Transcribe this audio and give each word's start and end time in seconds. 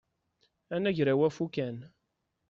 Anagraw 0.75 1.19
afukan. 1.27 1.77